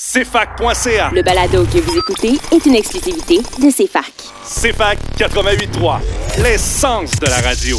[0.00, 1.10] CFAC.ca.
[1.12, 4.10] Le balado que vous écoutez est une exclusivité de CFAC.
[4.42, 5.98] CFAC 88.3,
[6.42, 7.76] l'essence de la radio.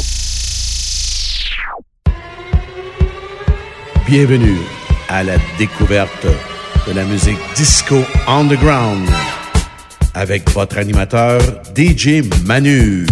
[4.06, 4.58] Bienvenue
[5.08, 6.28] à la découverte
[6.86, 7.96] de la musique disco
[8.28, 9.08] underground
[10.14, 11.40] avec votre animateur
[11.74, 13.04] DJ Manu.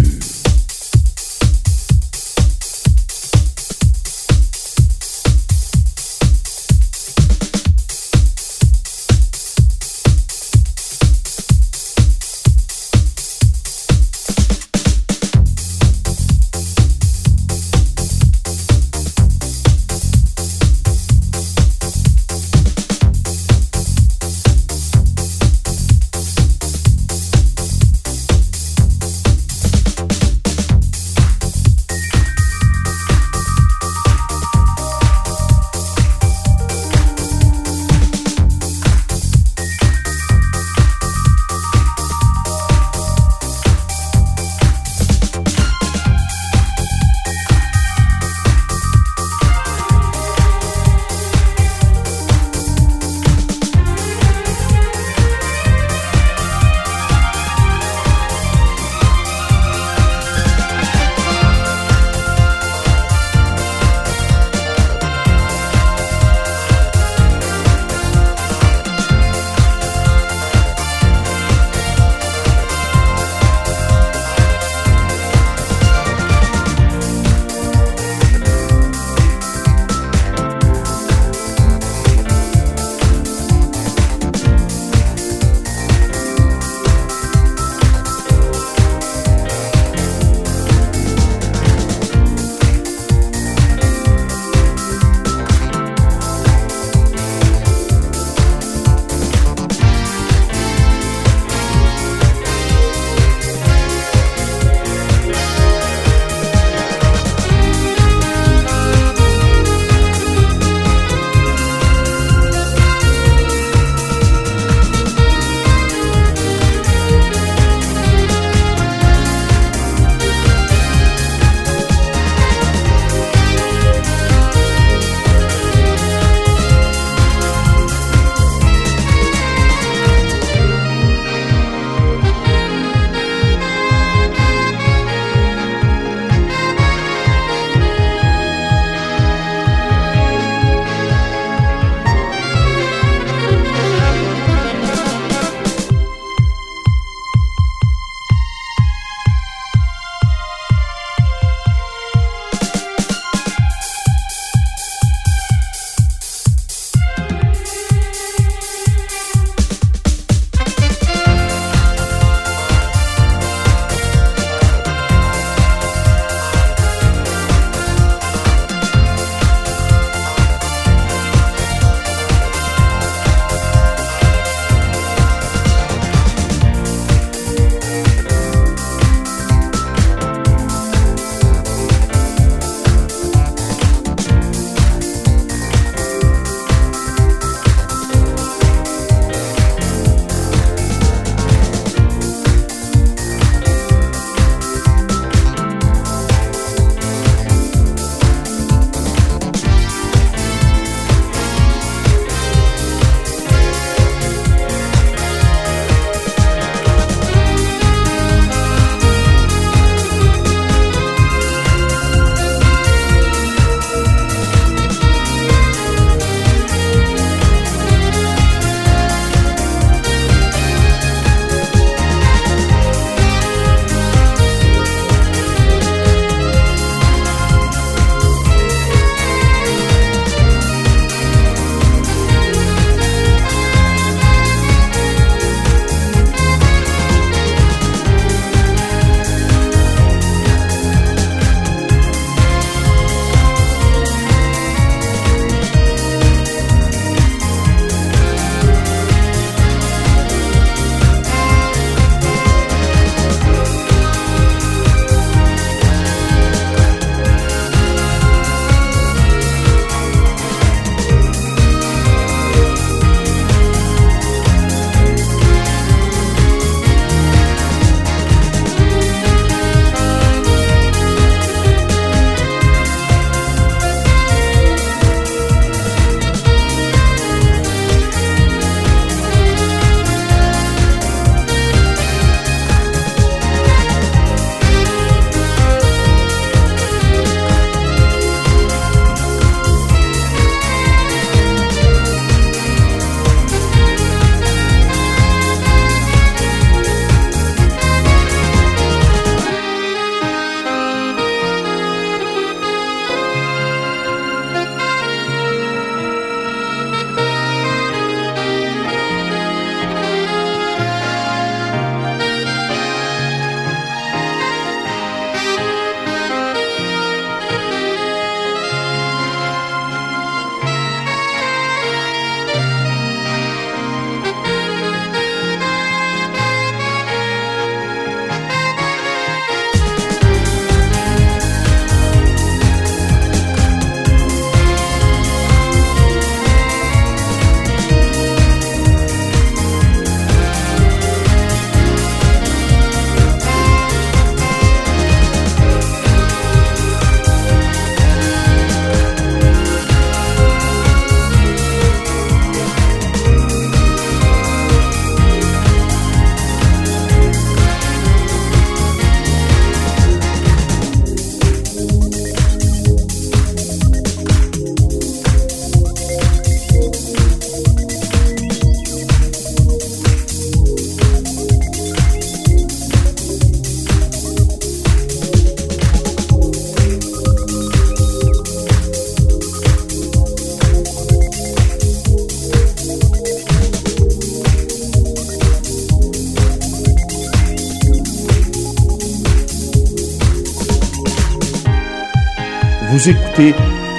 [393.01, 393.55] Vous écoutez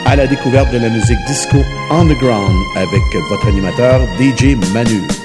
[0.07, 1.57] à la découverte de la musique disco
[1.91, 5.22] underground avec votre animateur DJ Manu.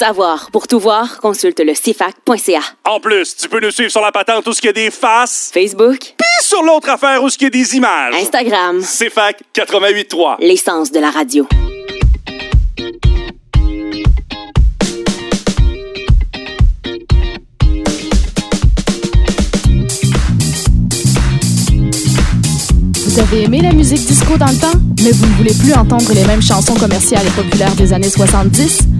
[0.00, 0.50] Savoir.
[0.50, 2.60] Pour tout voir, consulte le CFAC.ca.
[2.86, 4.90] En plus, tu peux nous suivre sur la patente où ce qu'il y a des
[4.90, 5.50] faces.
[5.52, 5.98] Facebook.
[5.98, 8.14] Puis sur l'autre affaire où ce qu'il y a des images.
[8.14, 8.80] Instagram.
[8.80, 10.36] CFAC 88.3.
[10.40, 11.46] L'essence de la radio.
[23.04, 26.10] Vous avez aimé la musique disco dans le temps, mais vous ne voulez plus entendre
[26.14, 28.99] les mêmes chansons commerciales et populaires des années 70?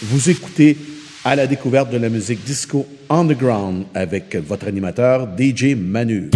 [0.00, 0.78] Vous écoutez
[1.26, 6.30] à la découverte de la musique disco underground avec votre animateur DJ Manu.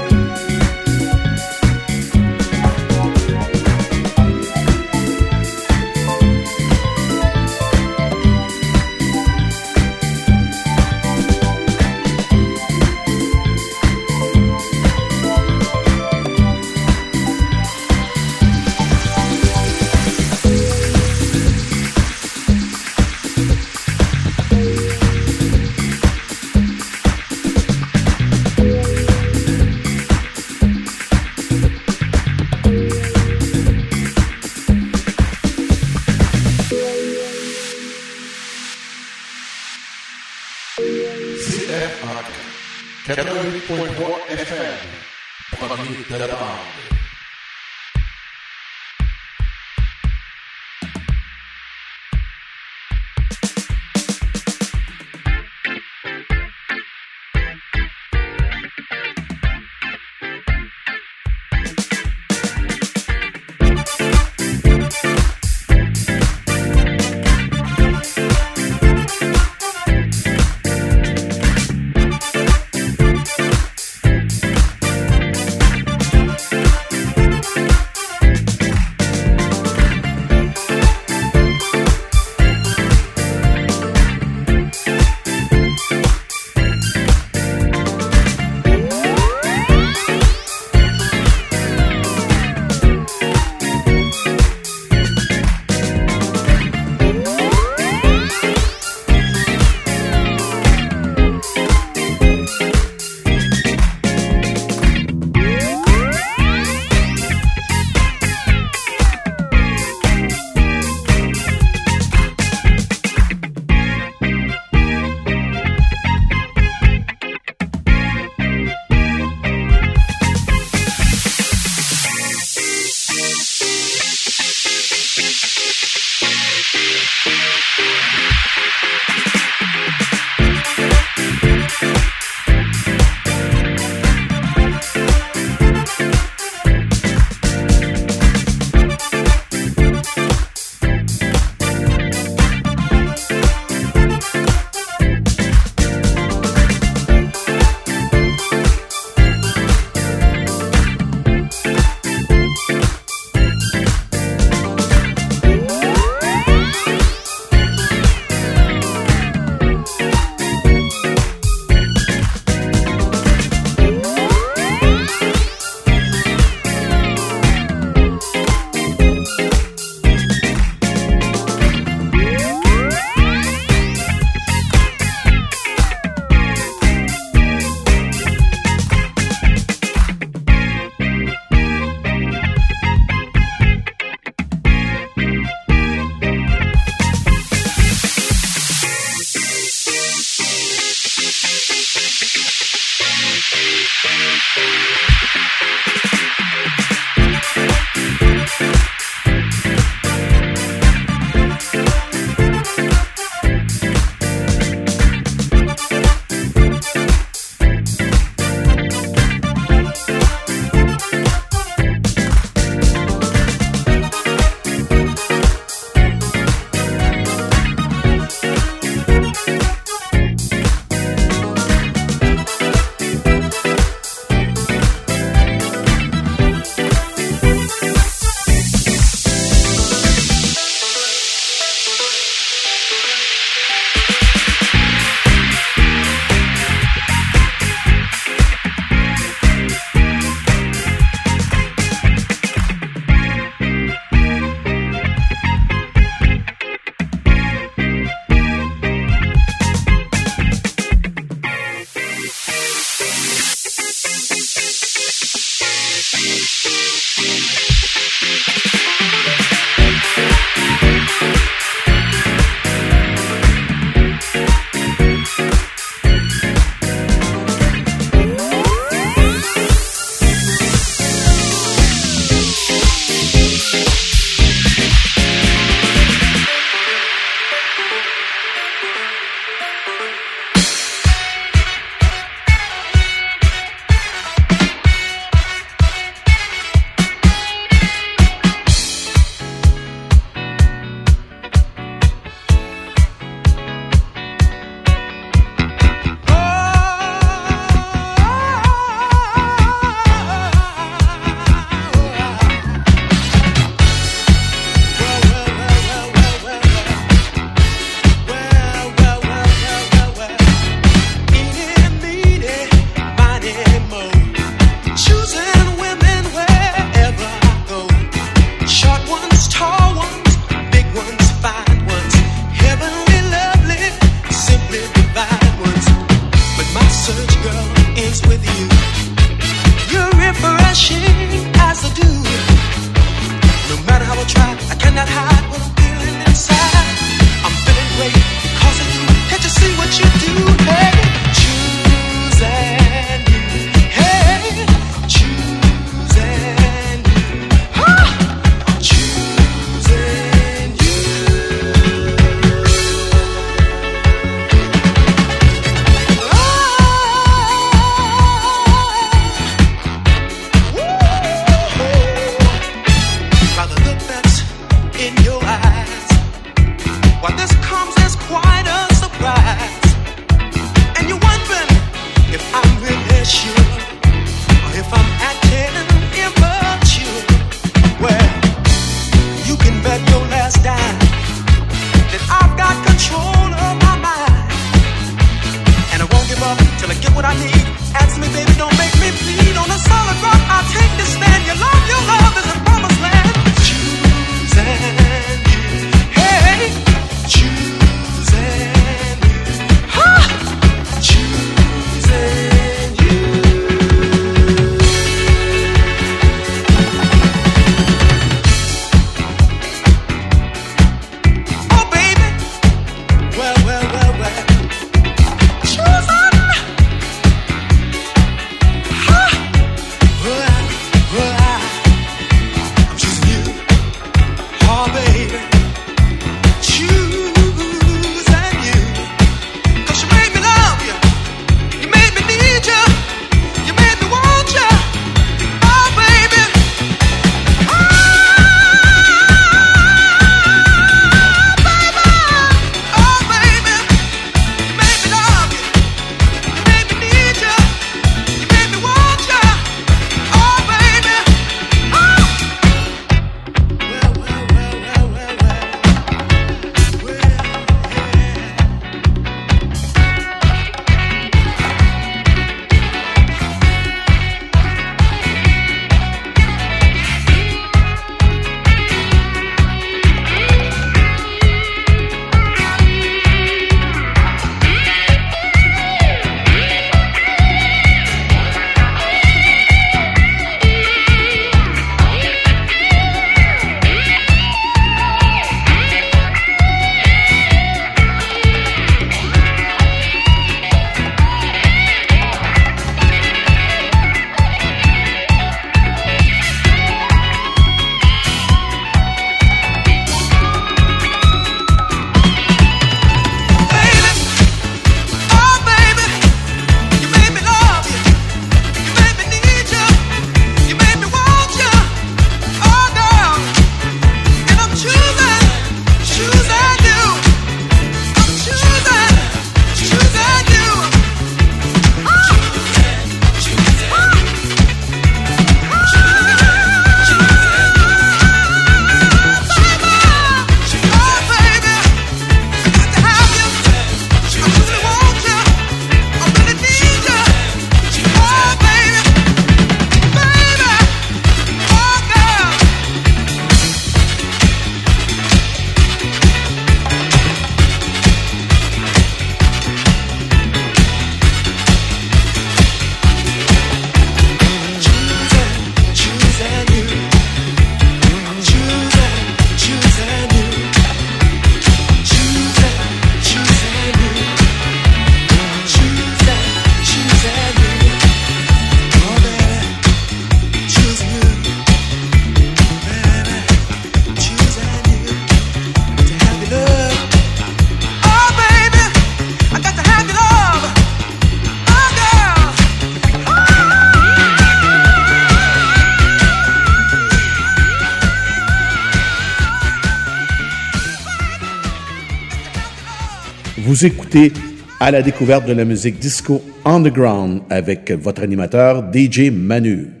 [593.83, 594.31] Écoutez
[594.79, 600.00] à la découverte de la musique disco underground avec votre animateur DJ Manu.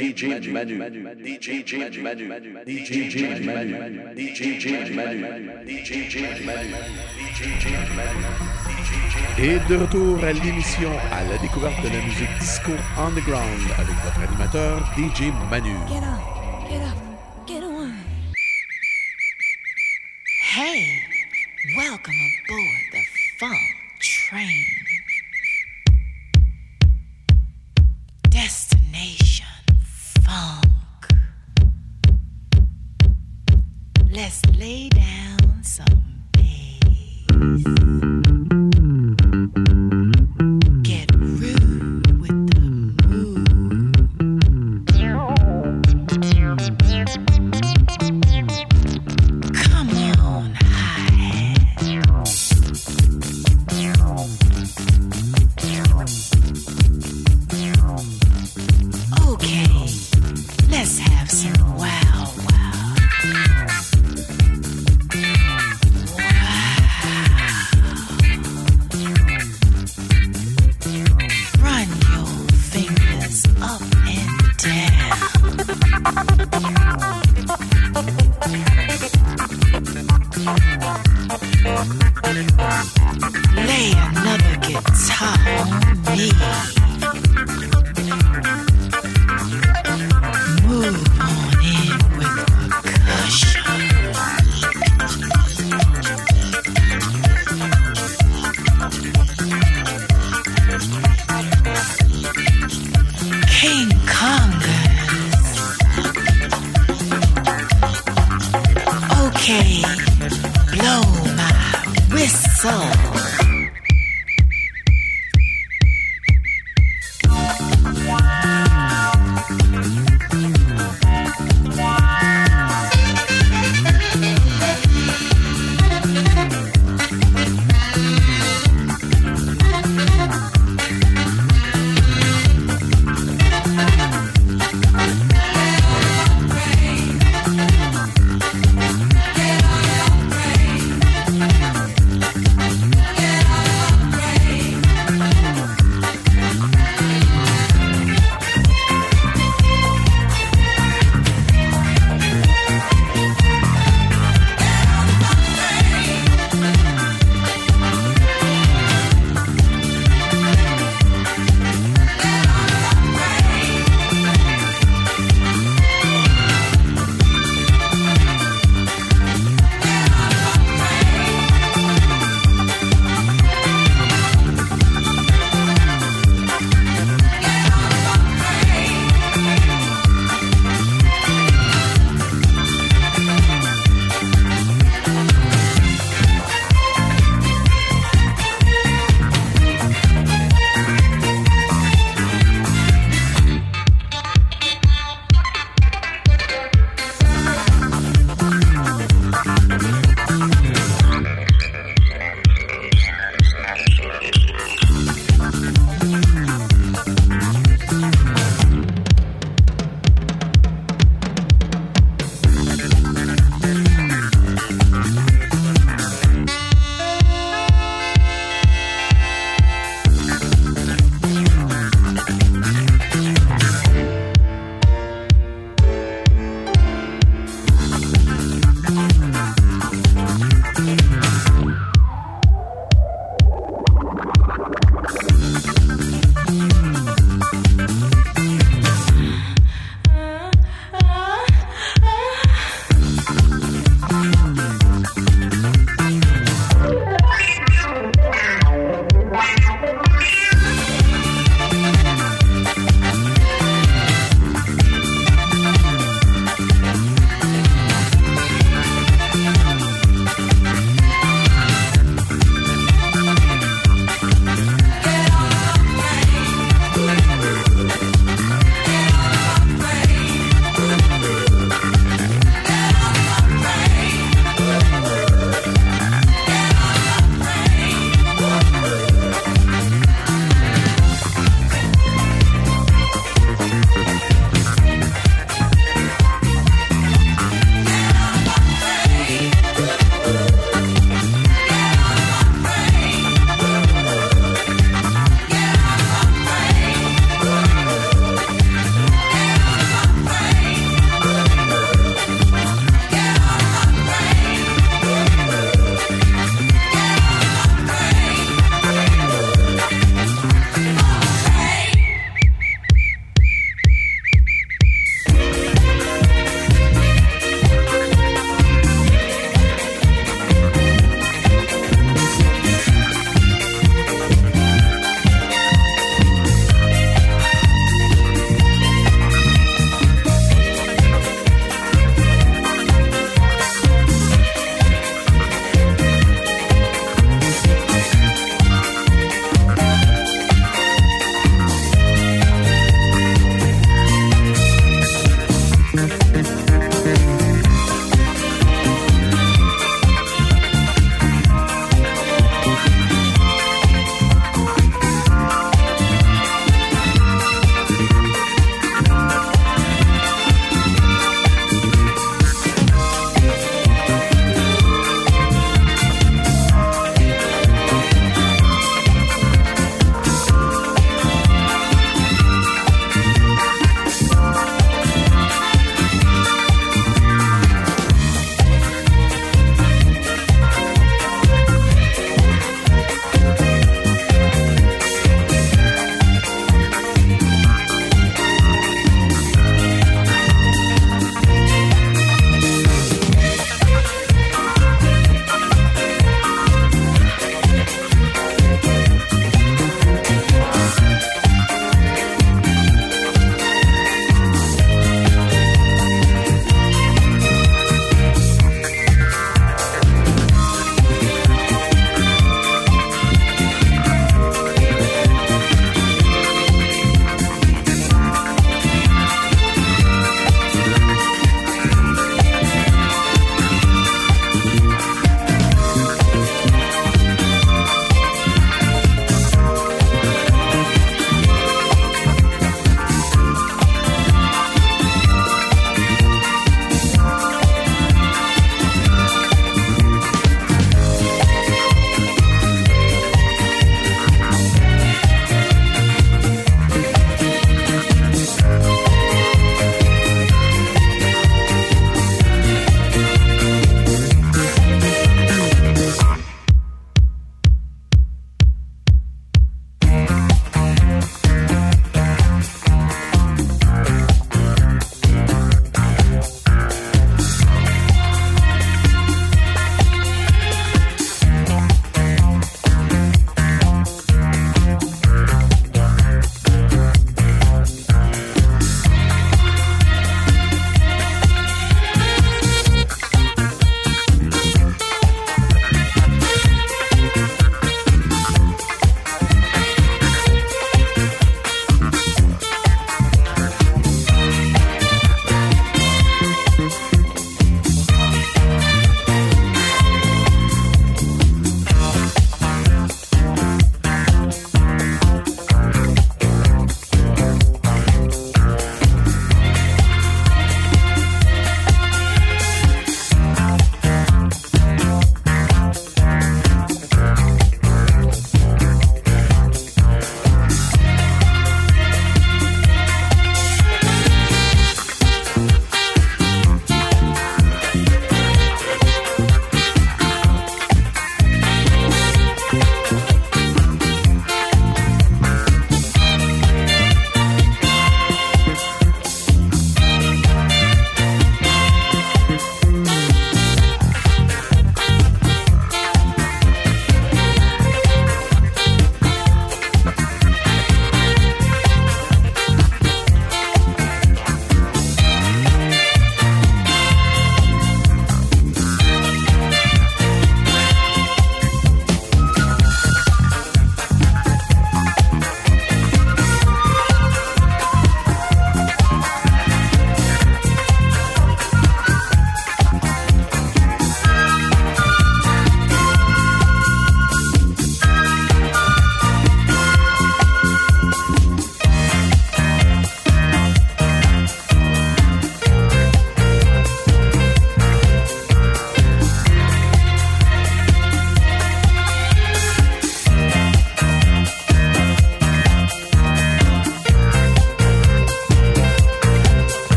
[0.00, 2.24] DJ Manu, DJ Manu, DJ Manu,
[2.64, 3.12] DJ
[4.94, 5.28] Manu,
[5.66, 6.74] DJ Manu,
[9.36, 14.20] Et de retour à l'émission à la découverte de la musique disco underground avec votre
[14.20, 15.76] animateur DJ Manu.
[15.86, 16.22] Get up,
[16.70, 16.96] get up,
[17.46, 17.92] get on.
[20.56, 21.02] Hey,
[21.76, 23.02] welcome aboard the
[23.38, 24.64] funk train.
[28.30, 29.49] Destination
[30.30, 31.08] funk.
[34.12, 36.80] Let's lay down some bass.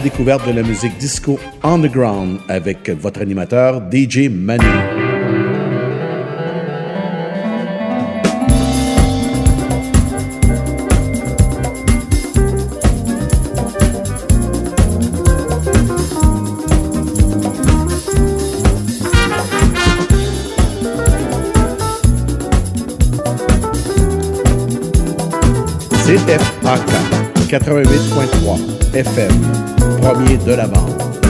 [0.00, 4.66] découverte de la musique disco underground avec votre animateur DJ Manu.
[27.50, 29.79] 88.3 FM
[30.28, 31.29] de la.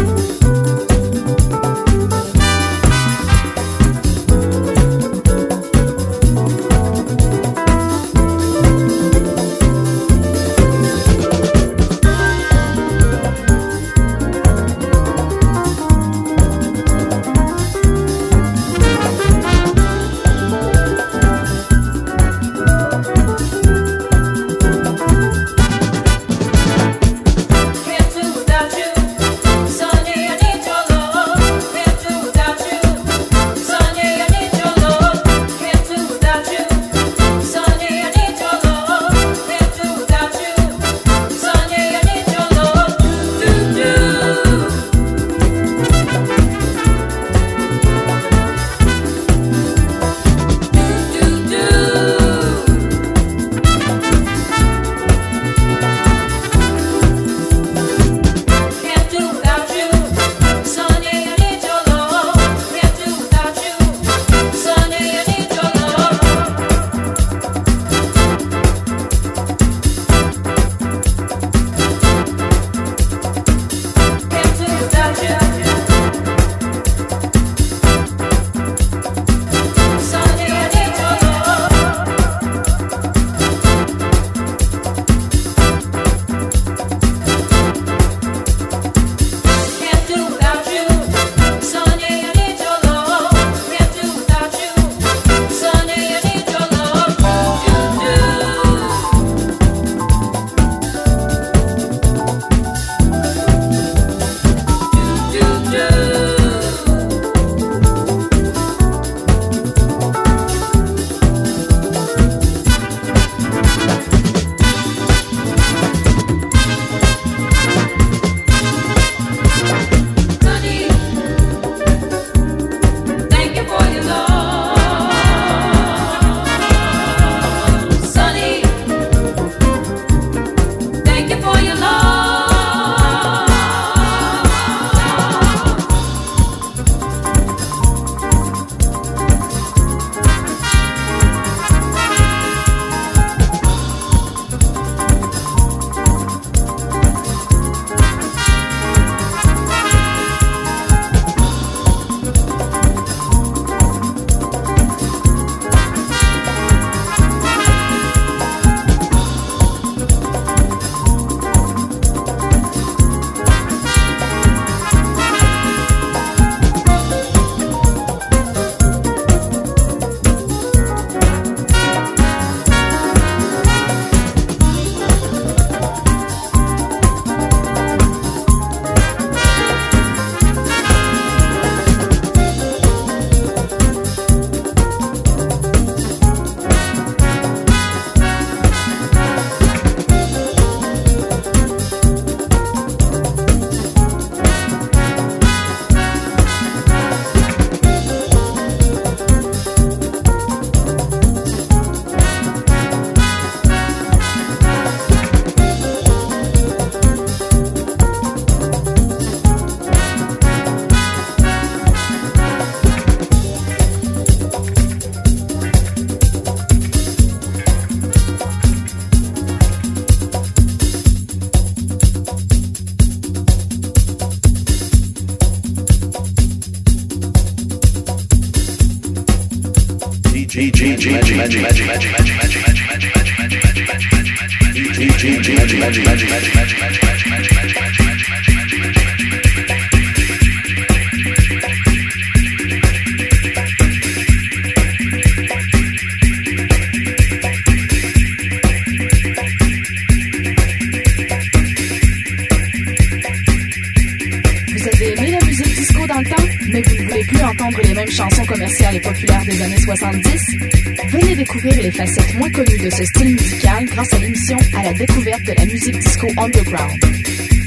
[266.41, 266.99] Underground.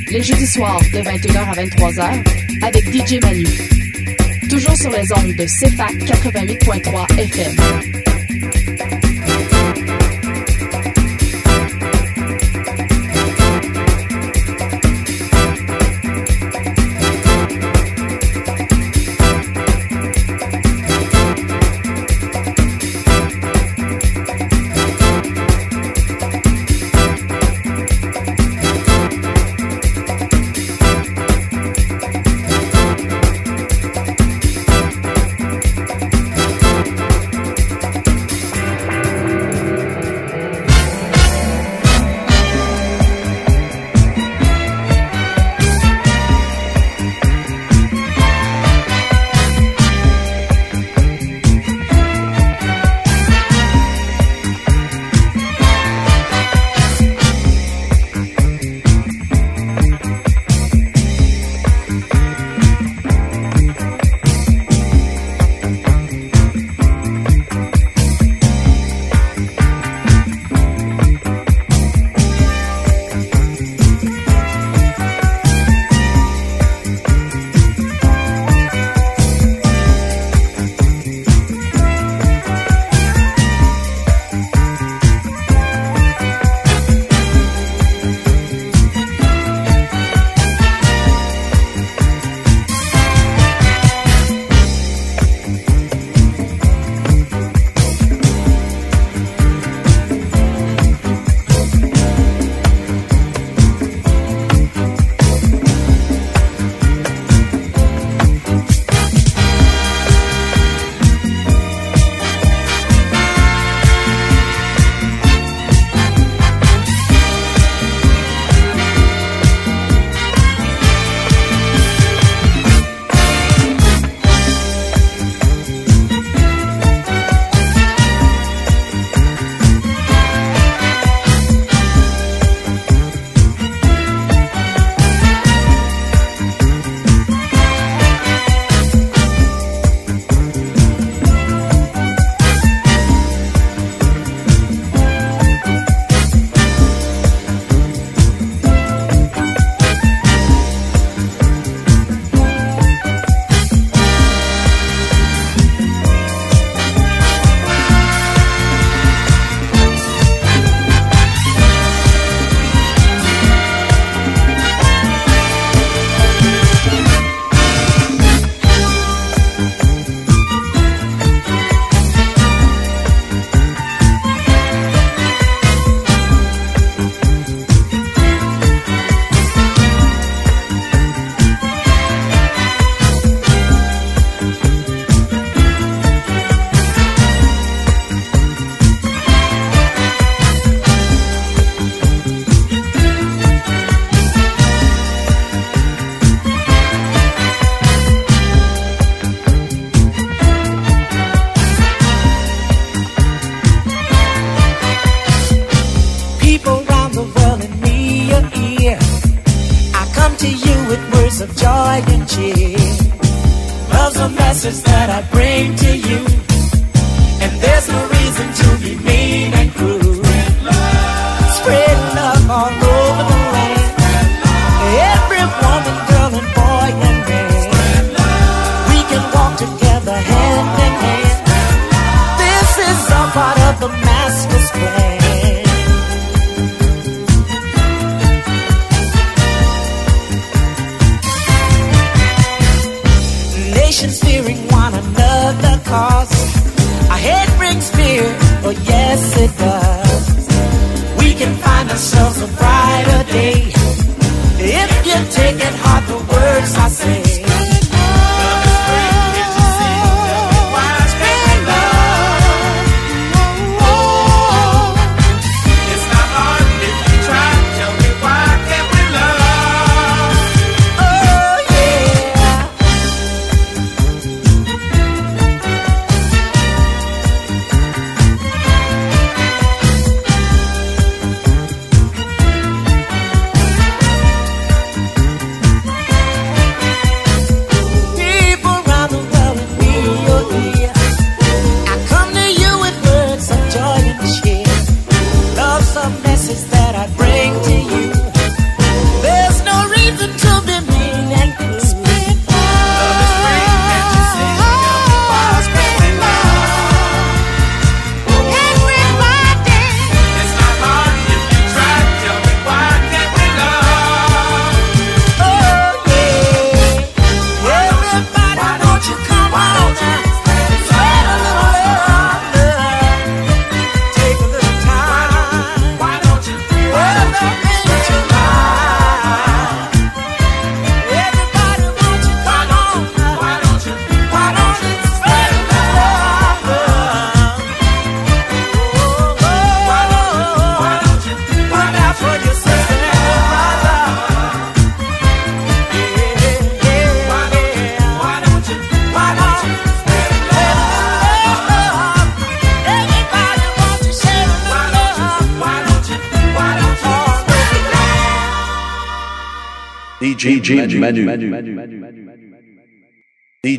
[0.10, 3.48] Les jeudis soirs de 21h à 23h avec DJ Manu.
[4.50, 8.03] Toujours sur les ondes de CFAC 88.3 FM.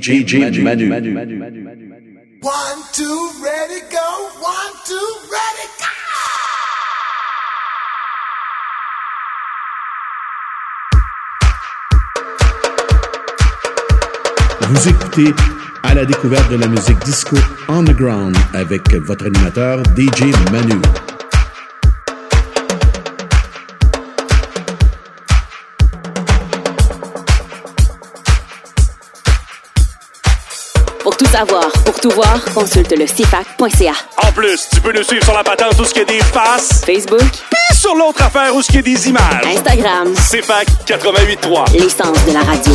[0.05, 0.91] DJ, DJ Manu.
[2.43, 4.29] One, two, ready, go.
[4.39, 5.87] One, two, ready, go.
[14.69, 15.33] Vous écoutez
[15.83, 21.14] à la découverte de la musique disco underground avec votre animateur DJ Manu.
[32.05, 33.93] Tout voir, consulte le CFAC.ca.
[34.19, 36.21] En plus, tu peux nous suivre sur la patente où ce qu'il y a des
[36.21, 39.47] faces, Facebook, puis sur l'autre affaire où ce qu'il y a des images.
[39.47, 41.73] Instagram, C'est fac 88.3.
[41.73, 42.75] l'essence de la radio.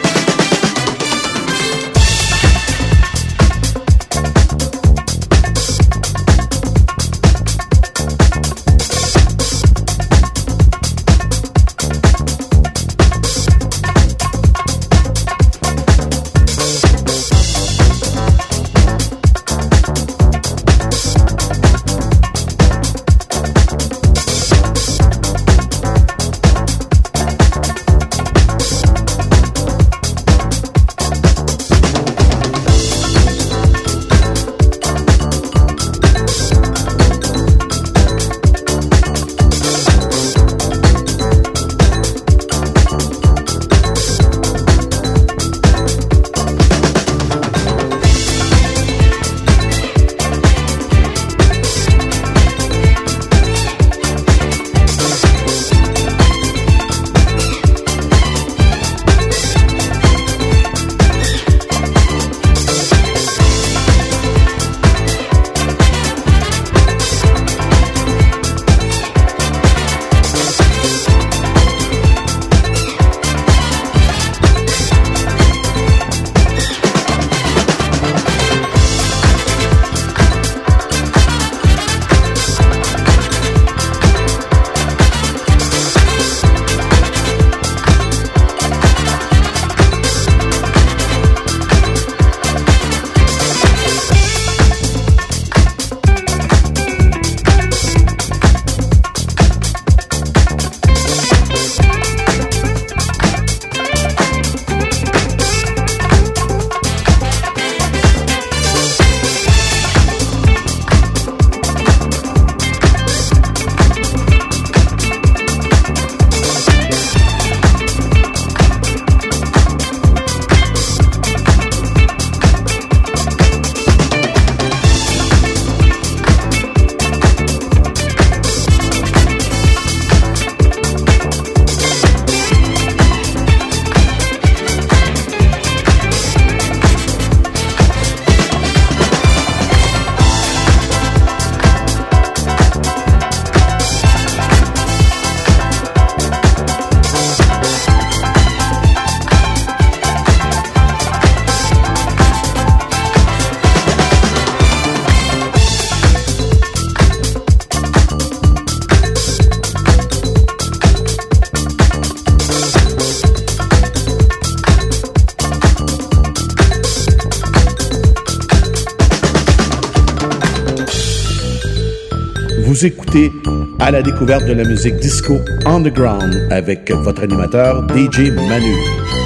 [173.79, 179.20] À la découverte de la musique disco underground avec votre animateur DJ Manu.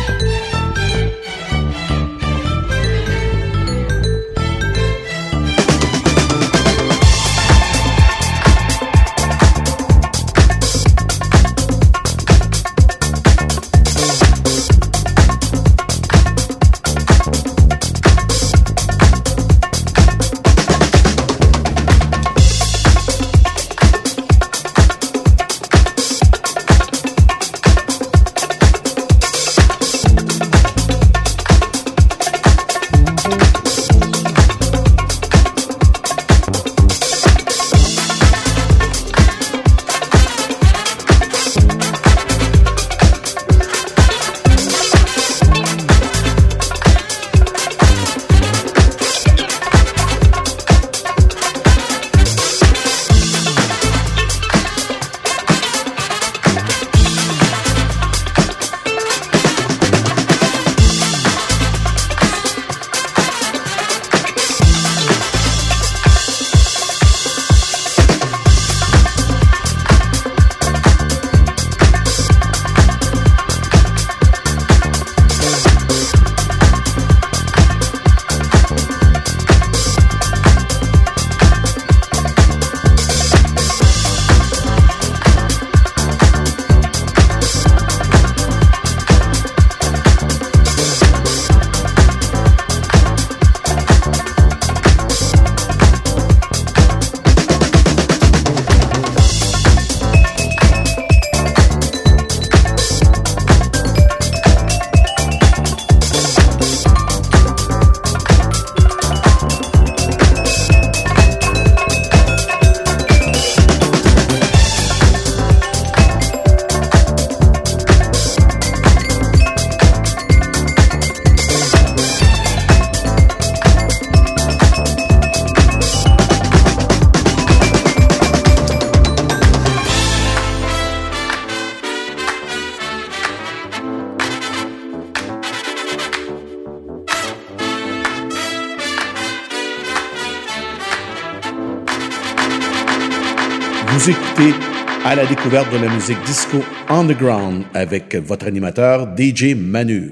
[145.63, 146.57] De la musique disco
[146.89, 150.11] underground avec votre animateur DJ Manu.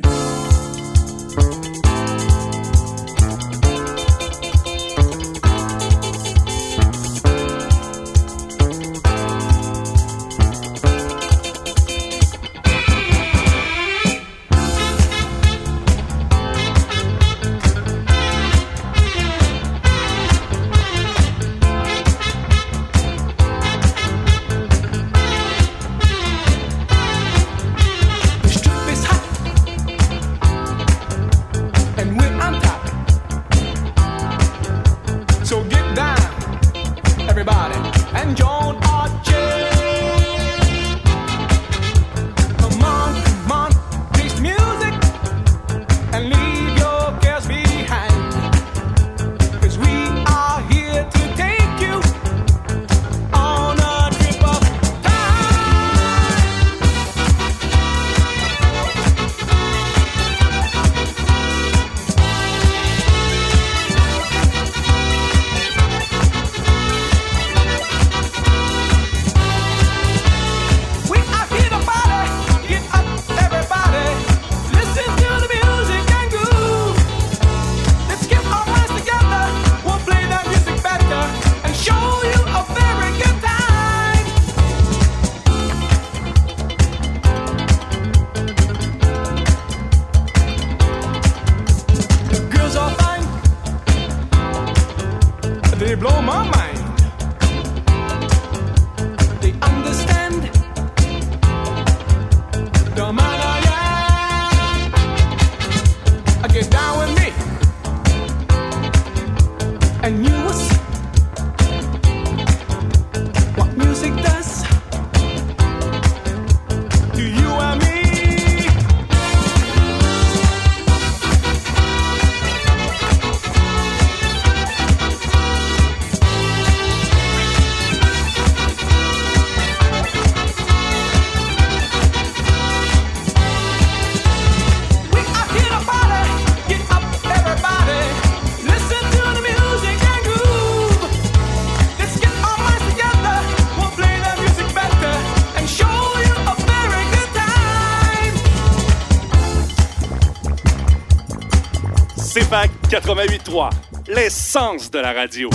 [153.53, 153.69] 88.3,
[154.07, 155.49] l'essence de la radio.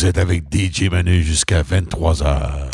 [0.00, 2.69] Vous êtes avec DJ Manu jusqu'à 23h.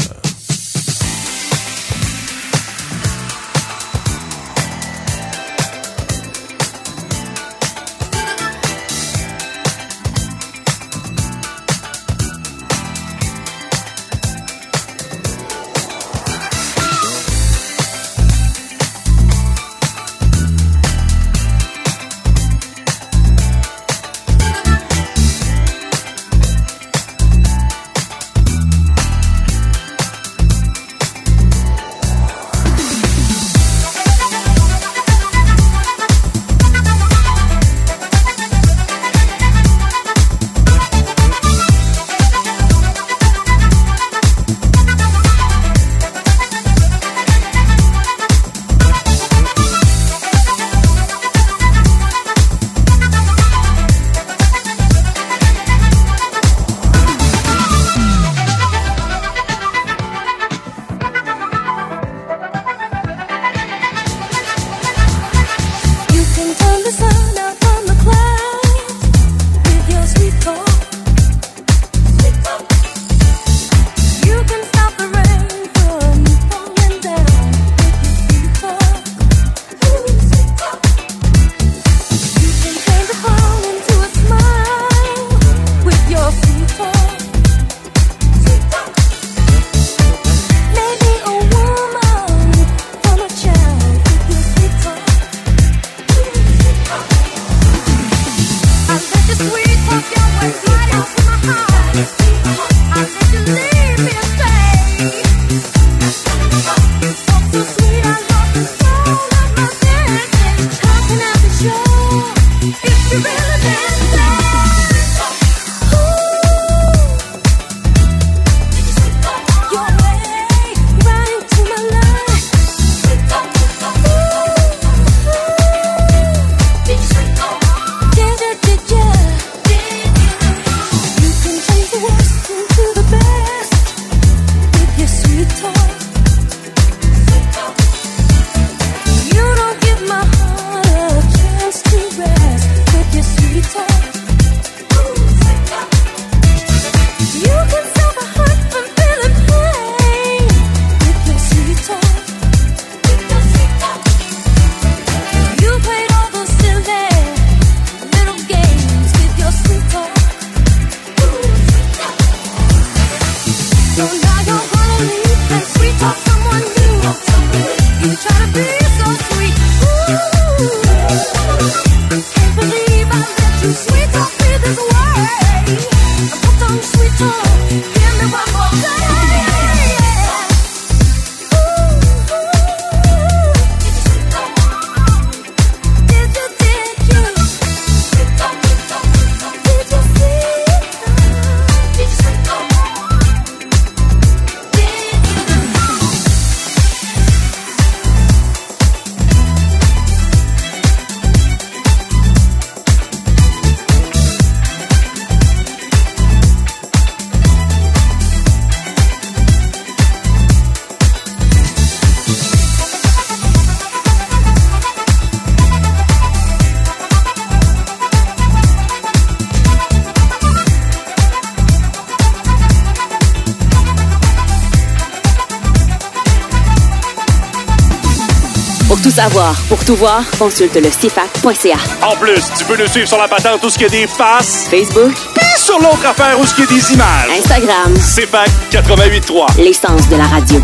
[229.87, 231.77] Tout voir, consulte le CFAC.ca.
[232.03, 234.07] En plus, tu peux nous suivre sur la patente où ce qu'il y a des
[234.07, 234.67] faces.
[234.69, 235.13] Facebook.
[235.37, 237.31] Et sur l'autre affaire où ce qu'il y a des images.
[237.39, 237.95] Instagram.
[237.95, 239.63] CFAC 88.3.
[239.63, 240.61] L'essence de la radio.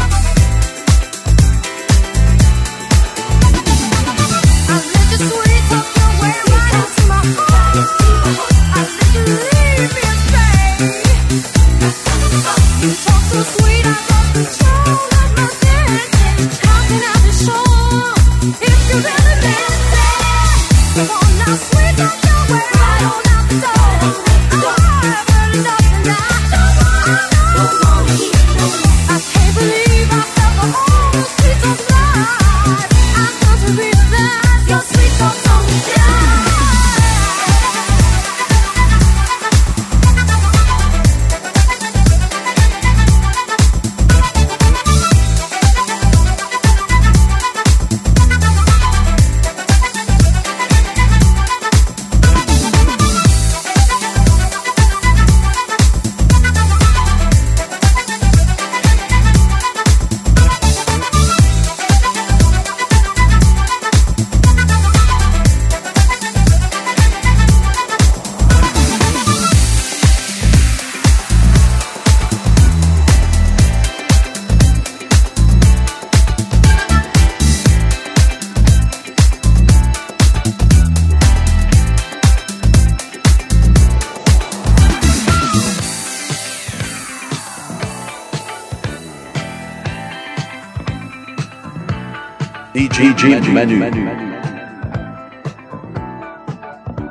[93.02, 93.82] DJ Manu.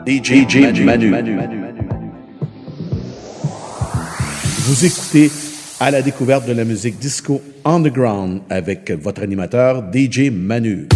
[0.07, 1.35] DJ Manu.
[4.59, 5.29] Vous écoutez
[5.81, 10.87] à la découverte de la musique disco underground avec votre animateur DJ Manu.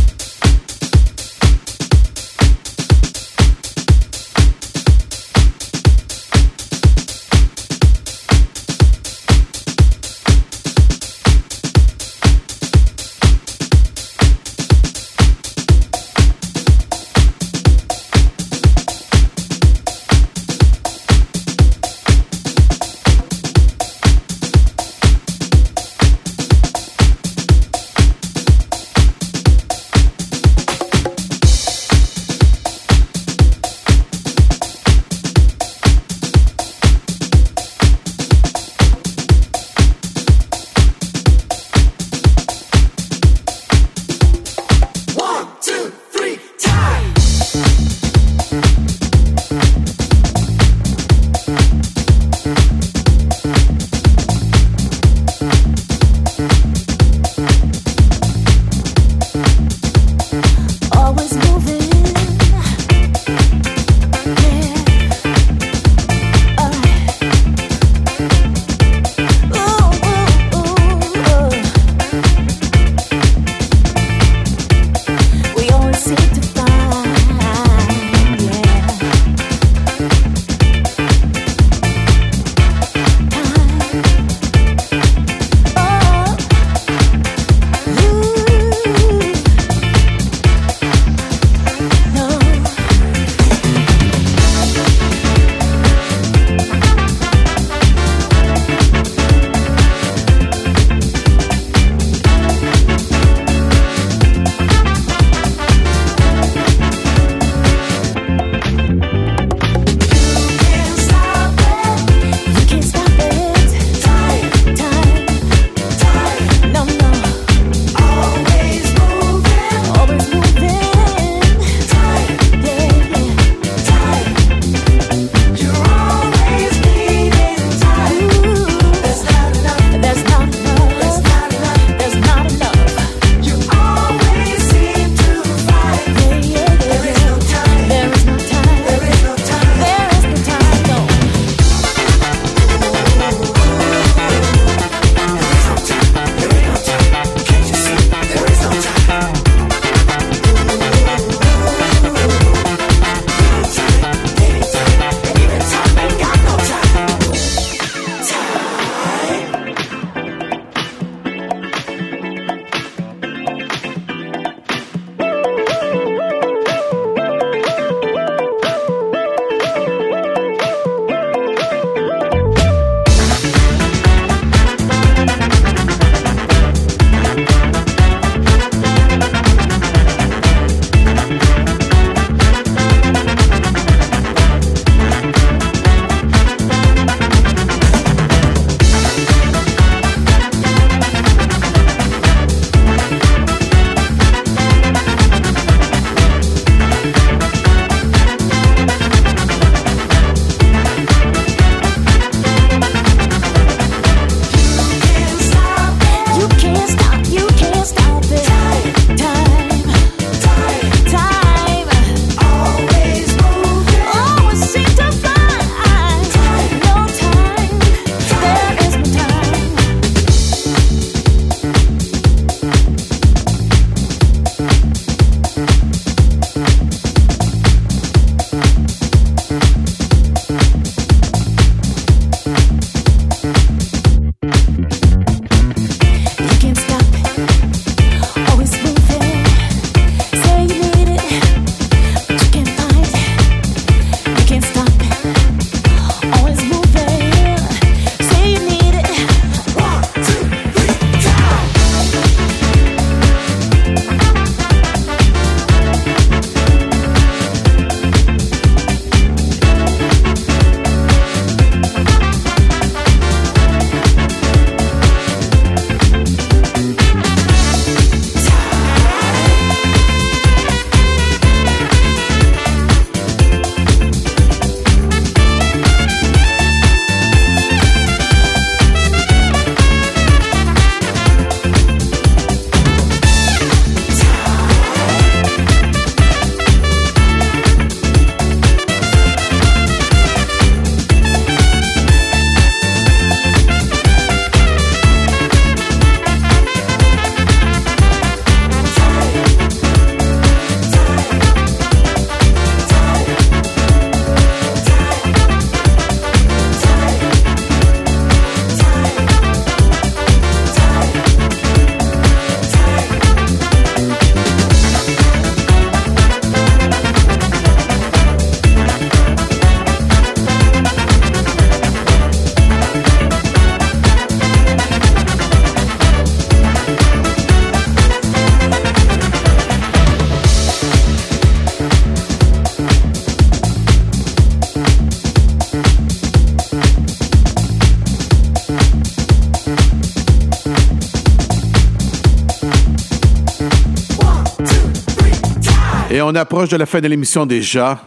[346.16, 348.00] Et on approche de la fin de l'émission déjà.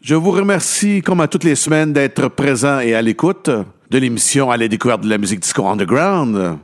[0.00, 3.50] Je vous remercie, comme à toutes les semaines, d'être présent et à l'écoute
[3.90, 6.56] de l'émission à la découverte de la musique disco underground.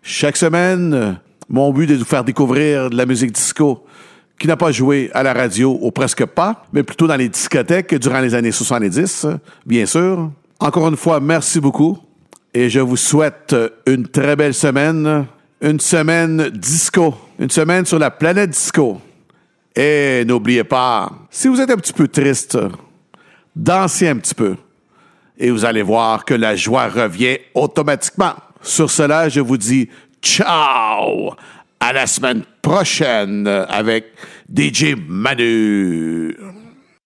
[0.00, 1.20] Chaque semaine,
[1.50, 3.84] mon but est de vous faire découvrir de la musique disco
[4.38, 7.94] qui n'a pas joué à la radio ou presque pas, mais plutôt dans les discothèques
[7.96, 9.26] durant les années 70,
[9.66, 10.30] bien sûr.
[10.60, 11.98] Encore une fois, merci beaucoup
[12.54, 13.54] et je vous souhaite
[13.84, 15.26] une très belle semaine,
[15.60, 18.98] une semaine disco, une semaine sur la planète disco.
[19.80, 22.58] Et n'oubliez pas, si vous êtes un petit peu triste,
[23.54, 24.56] dansez un petit peu
[25.38, 28.34] et vous allez voir que la joie revient automatiquement.
[28.60, 29.88] Sur cela, je vous dis
[30.20, 31.30] ciao
[31.78, 34.06] à la semaine prochaine avec
[34.52, 36.36] DJ Manu.